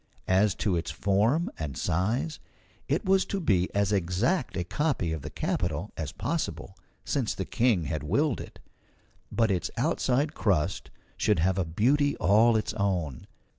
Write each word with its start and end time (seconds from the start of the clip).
As 0.33 0.55
to 0.55 0.75
its 0.75 0.89
form 0.89 1.51
and 1.59 1.77
size, 1.77 2.39
it 2.87 3.05
was 3.05 3.23
to 3.25 3.39
be 3.39 3.69
as 3.75 3.91
exact 3.91 4.57
a 4.57 4.63
copy 4.63 5.11
of 5.13 5.21
the 5.21 5.29
capitol 5.29 5.91
as 5.95 6.11
possible, 6.11 6.75
since 7.05 7.35
the 7.35 7.45
King 7.45 7.83
had 7.83 8.01
willed 8.01 8.41
it; 8.41 8.57
but 9.31 9.51
its 9.51 9.69
outside 9.77 10.33
crust 10.33 10.89
should 11.17 11.37
have 11.37 11.59
a 11.59 11.65
beauty 11.65 12.17
all 12.17 12.57
its 12.57 12.73
own. 12.73 13.27